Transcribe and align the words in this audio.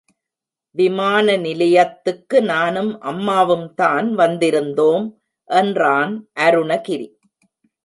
விமான 0.75 1.35
நிலையத்துக்கு 1.37 2.37
நானும் 2.41 2.91
அம்மாவும்தான் 3.01 4.09
வந்திருந்தோம், 4.15 5.05
என்றான் 5.49 6.13
அருணகிரி. 6.39 7.09